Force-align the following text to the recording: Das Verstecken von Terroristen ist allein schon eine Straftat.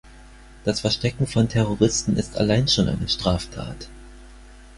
Das 0.63 0.79
Verstecken 0.79 1.27
von 1.27 1.47
Terroristen 1.47 2.15
ist 2.17 2.35
allein 2.35 2.67
schon 2.67 2.89
eine 2.89 3.07
Straftat. 3.07 3.87